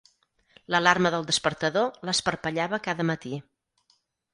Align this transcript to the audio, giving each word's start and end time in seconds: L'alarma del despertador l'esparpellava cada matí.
L'alarma 0.75 1.11
del 1.17 1.29
despertador 1.29 2.03
l'esparpellava 2.09 2.85
cada 2.91 3.11
matí. 3.15 3.39